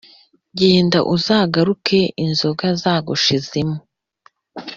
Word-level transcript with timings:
Genda 0.59 0.99
uzagaruke 1.15 1.99
inzoga 2.23 2.67
zagushizemo 2.81 3.77